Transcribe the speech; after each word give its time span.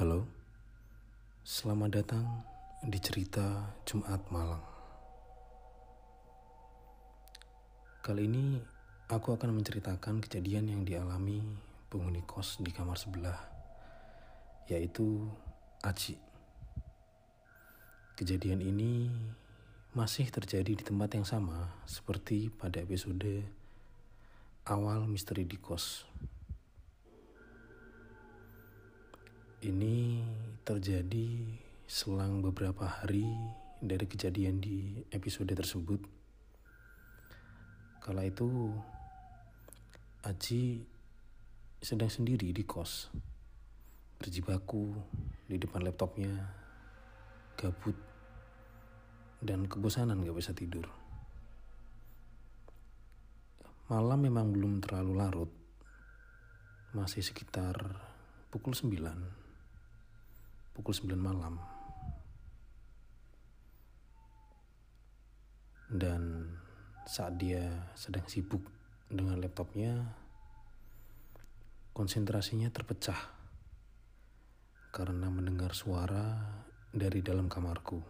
Halo, 0.00 0.24
selamat 1.44 1.90
datang 1.92 2.24
di 2.80 2.96
cerita 3.04 3.76
Jumat 3.84 4.32
Malam. 4.32 4.64
Kali 8.00 8.24
ini 8.24 8.56
aku 9.12 9.36
akan 9.36 9.60
menceritakan 9.60 10.24
kejadian 10.24 10.72
yang 10.72 10.88
dialami 10.88 11.44
penghuni 11.92 12.24
kos 12.24 12.64
di 12.64 12.72
kamar 12.72 12.96
sebelah, 12.96 13.36
yaitu 14.72 15.28
Aji. 15.84 16.16
Kejadian 18.16 18.64
ini 18.64 19.12
masih 19.92 20.32
terjadi 20.32 20.80
di 20.80 20.80
tempat 20.80 21.12
yang 21.12 21.28
sama 21.28 21.76
seperti 21.84 22.48
pada 22.48 22.80
episode 22.80 23.44
awal 24.64 25.04
misteri 25.04 25.44
di 25.44 25.60
kos. 25.60 26.08
Ini 29.60 30.24
terjadi 30.64 31.36
selang 31.84 32.40
beberapa 32.40 32.88
hari 32.88 33.28
dari 33.76 34.08
kejadian 34.08 34.56
di 34.56 35.04
episode 35.12 35.52
tersebut. 35.52 36.00
Kala 38.00 38.24
itu 38.24 38.72
Aji 40.24 40.80
sedang 41.76 42.08
sendiri 42.08 42.56
di 42.56 42.64
kos, 42.64 43.12
berjibaku 44.16 44.96
di 45.44 45.60
depan 45.60 45.84
laptopnya, 45.84 46.32
gabut, 47.60 48.00
dan 49.44 49.68
kebosanan 49.68 50.24
gak 50.24 50.40
bisa 50.40 50.56
tidur. 50.56 50.88
Malam 53.92 54.24
memang 54.24 54.56
belum 54.56 54.80
terlalu 54.80 55.12
larut, 55.20 55.52
masih 56.96 57.20
sekitar 57.20 57.76
pukul 58.48 58.72
9 58.72 59.49
pukul 60.74 60.94
9 60.94 61.14
malam. 61.18 61.58
Dan 65.90 66.46
saat 67.02 67.34
dia 67.34 67.90
sedang 67.98 68.22
sibuk 68.30 68.62
dengan 69.10 69.42
laptopnya, 69.42 70.14
konsentrasinya 71.90 72.70
terpecah 72.70 73.18
karena 74.94 75.26
mendengar 75.30 75.74
suara 75.74 76.38
dari 76.90 77.22
dalam 77.22 77.50
kamarku. 77.50 78.02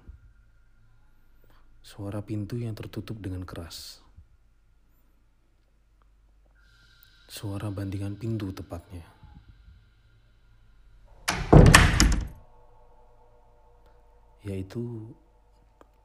Suara 1.80 2.20
pintu 2.20 2.60
yang 2.60 2.76
tertutup 2.76 3.16
dengan 3.20 3.44
keras. 3.48 4.04
Suara 7.30 7.72
bandingan 7.72 8.20
pintu 8.20 8.52
tepatnya. 8.52 9.19
Yaitu 14.50 15.14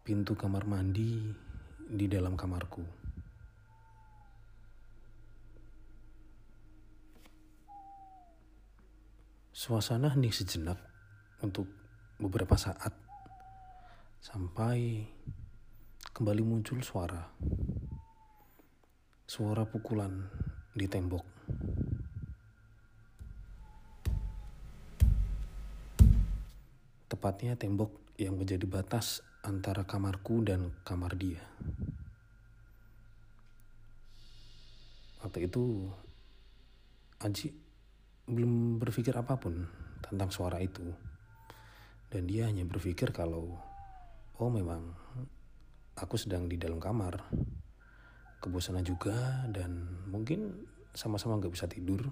pintu 0.06 0.38
kamar 0.38 0.70
mandi 0.70 1.34
di 1.90 2.06
dalam 2.06 2.38
kamarku. 2.38 2.86
Suasana 9.50 10.14
hening 10.14 10.30
sejenak 10.30 10.78
untuk 11.42 11.66
beberapa 12.22 12.54
saat 12.54 12.94
sampai 14.22 15.10
kembali 16.14 16.44
muncul 16.46 16.86
suara. 16.86 17.34
Suara 19.26 19.66
pukulan 19.66 20.22
di 20.70 20.86
tembok. 20.86 21.35
Tepatnya 27.26 27.58
tembok 27.58 28.14
yang 28.22 28.38
menjadi 28.38 28.70
batas 28.70 29.26
antara 29.42 29.82
kamarku 29.82 30.46
dan 30.46 30.70
kamar 30.86 31.18
dia. 31.18 31.42
Waktu 35.26 35.50
itu 35.50 35.90
Aji 37.26 37.50
belum 38.30 38.78
berpikir 38.78 39.18
apa 39.18 39.42
pun 39.42 39.66
tentang 40.06 40.30
suara 40.30 40.62
itu. 40.62 40.86
Dan 42.14 42.30
dia 42.30 42.46
hanya 42.46 42.62
berpikir 42.62 43.10
kalau 43.10 43.58
oh 44.38 44.52
memang 44.54 44.94
aku 45.98 46.22
sedang 46.22 46.46
di 46.46 46.62
dalam 46.62 46.78
kamar. 46.78 47.26
Kebosanan 48.38 48.86
juga 48.86 49.50
dan 49.50 49.98
mungkin 50.14 50.62
sama-sama 50.94 51.42
gak 51.42 51.58
bisa 51.58 51.66
tidur. 51.66 52.06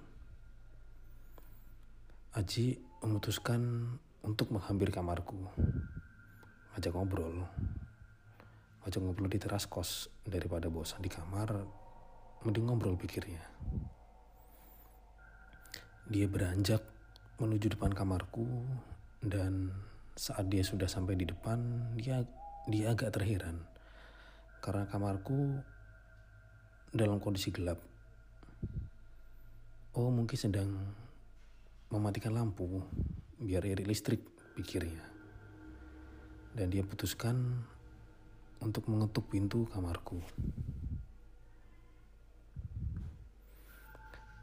Aji 2.33 2.81
memutuskan 3.05 3.61
untuk 4.23 4.55
menghampiri 4.55 4.89
kamarku. 4.89 5.35
Ngajak 6.73 6.95
ngobrol. 6.95 7.43
Ngajak 8.81 9.01
ngobrol 9.03 9.29
di 9.29 9.39
teras 9.39 9.67
kos 9.67 10.07
daripada 10.23 10.71
bosan 10.71 11.03
di 11.03 11.11
kamar 11.11 11.51
mending 12.47 12.65
ngobrol 12.65 12.95
pikirnya. 12.95 13.43
Dia 16.07 16.27
beranjak 16.27 16.83
menuju 17.39 17.75
depan 17.75 17.91
kamarku 17.91 18.47
dan 19.23 19.71
saat 20.15 20.47
dia 20.47 20.63
sudah 20.63 20.87
sampai 20.87 21.19
di 21.19 21.27
depan 21.27 21.59
dia 21.99 22.23
dia 22.67 22.95
agak 22.95 23.11
terheran. 23.11 23.59
Karena 24.63 24.87
kamarku 24.87 25.59
dalam 26.95 27.19
kondisi 27.19 27.51
gelap. 27.51 27.79
Oh 29.93 30.09
mungkin 30.09 30.39
sedang 30.39 30.71
mematikan 31.91 32.33
lampu 32.33 32.81
biar 33.43 33.67
irit 33.67 33.85
listrik 33.85 34.23
pikirnya 34.55 35.13
dan 36.53 36.69
dia 36.69 36.85
putuskan 36.85 37.65
untuk 38.61 38.85
mengetuk 38.87 39.27
pintu 39.27 39.65
kamarku. 39.67 40.21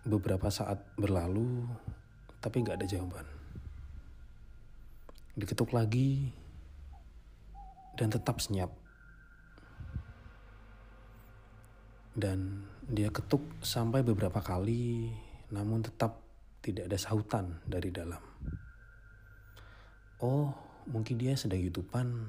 Beberapa 0.05 0.51
saat 0.51 0.83
berlalu, 0.99 1.71
tapi 2.43 2.67
gak 2.67 2.83
ada 2.83 2.89
jawaban. 2.89 3.27
Diketuk 5.39 5.71
lagi, 5.71 6.35
dan 7.95 8.11
tetap 8.11 8.43
senyap. 8.43 8.75
Dan 12.11 12.67
dia 12.91 13.09
ketuk 13.15 13.45
sampai 13.63 14.03
beberapa 14.03 14.43
kali, 14.43 15.15
namun 15.55 15.87
tetap 15.87 16.21
tidak 16.61 16.91
ada 16.91 16.99
sautan 16.99 17.63
dari 17.65 17.95
dalam. 17.95 18.30
Oh, 20.21 20.53
mungkin 20.85 21.17
dia 21.17 21.33
sedang 21.33 21.65
youtubean 21.65 22.29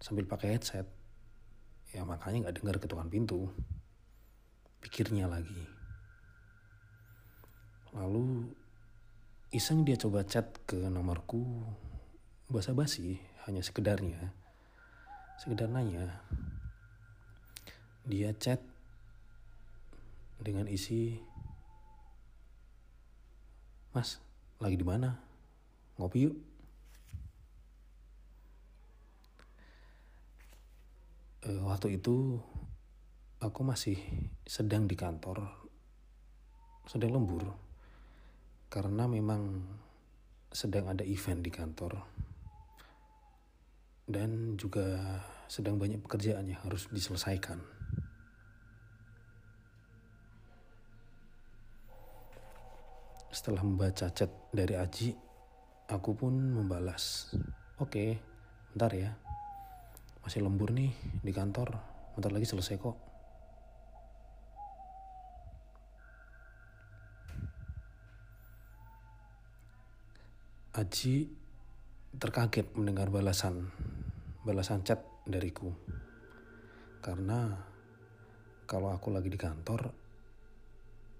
sambil 0.00 0.24
pakai 0.24 0.56
headset. 0.56 0.88
Ya 1.92 2.00
makanya 2.08 2.48
nggak 2.48 2.56
dengar 2.64 2.76
ketukan 2.80 3.12
pintu. 3.12 3.52
Pikirnya 4.80 5.28
lagi. 5.28 5.68
Lalu 7.92 8.48
iseng 9.52 9.84
dia 9.84 10.00
coba 10.00 10.24
chat 10.24 10.48
ke 10.64 10.88
nomorku. 10.88 11.44
Basa-basi 12.48 13.20
hanya 13.44 13.60
sekedarnya. 13.60 14.32
Sekedar 15.36 15.68
nanya. 15.68 16.24
Dia 18.08 18.32
chat 18.32 18.64
dengan 20.40 20.66
isi 20.72 21.20
Mas 23.92 24.24
lagi 24.56 24.80
di 24.80 24.86
mana? 24.88 25.20
Ngopi 26.00 26.24
yuk 26.24 26.51
waktu 31.42 31.98
itu 31.98 32.38
aku 33.42 33.60
masih 33.66 33.98
sedang 34.46 34.86
di 34.86 34.94
kantor, 34.94 35.42
sedang 36.86 37.18
lembur 37.18 37.50
karena 38.70 39.10
memang 39.10 39.66
sedang 40.54 40.86
ada 40.86 41.02
event 41.02 41.42
di 41.42 41.50
kantor 41.50 41.98
dan 44.06 44.54
juga 44.54 45.18
sedang 45.50 45.76
banyak 45.82 45.98
pekerjaan 45.98 46.46
yang 46.46 46.60
harus 46.62 46.86
diselesaikan. 46.94 47.58
Setelah 53.32 53.64
membaca 53.64 54.12
chat 54.12 54.30
dari 54.52 54.76
Aji, 54.76 55.16
aku 55.88 56.12
pun 56.14 56.36
membalas, 56.36 57.32
"Oke, 57.80 57.88
okay, 57.88 58.10
bentar 58.76 58.92
ya." 58.92 59.10
Masih 60.22 60.38
lembur 60.38 60.70
nih 60.70 60.94
di 61.20 61.34
kantor. 61.34 61.82
Bentar 62.14 62.30
lagi 62.30 62.46
selesai 62.46 62.78
kok. 62.78 62.96
Aji 70.72 71.28
terkaget 72.16 72.72
mendengar 72.78 73.12
balasan 73.12 73.68
balasan 74.46 74.86
chat 74.86 75.02
dariku. 75.26 75.74
Karena 77.02 77.58
kalau 78.66 78.94
aku 78.94 79.10
lagi 79.10 79.28
di 79.28 79.36
kantor 79.36 79.90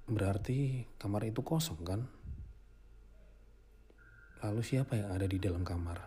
berarti 0.07 0.87
kamar 0.99 1.27
itu 1.27 1.43
kosong 1.43 1.83
kan? 1.83 2.01
Lalu 4.43 4.63
siapa 4.63 4.99
yang 4.99 5.15
ada 5.15 5.27
di 5.27 5.39
dalam 5.39 5.63
kamar? 5.63 6.03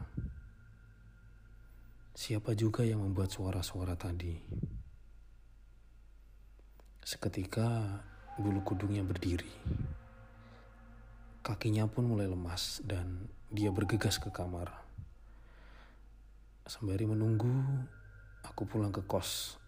Siapa 2.15 2.55
juga 2.55 2.87
yang 2.87 3.03
membuat 3.03 3.27
suara-suara 3.27 3.99
tadi? 3.99 4.39
Seketika 7.03 7.67
bulu 8.39 8.63
kudungnya 8.63 9.03
berdiri. 9.03 9.51
Kakinya 11.43 11.83
pun 11.91 12.07
mulai 12.07 12.31
lemas 12.31 12.79
dan 12.87 13.27
dia 13.51 13.67
bergegas 13.67 14.15
ke 14.15 14.31
kamar. 14.31 14.71
Sembari 16.63 17.03
menunggu, 17.03 17.51
aku 18.47 18.63
pulang 18.63 18.95
ke 18.95 19.03
kos. 19.03 19.59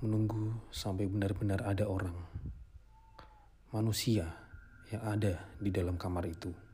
Menunggu 0.00 0.56
sampai 0.72 1.04
benar-benar 1.04 1.68
ada 1.68 1.84
orang. 1.84 2.16
Manusia 3.76 4.24
yang 4.88 5.04
ada 5.04 5.52
di 5.60 5.68
dalam 5.68 6.00
kamar 6.00 6.24
itu. 6.24 6.67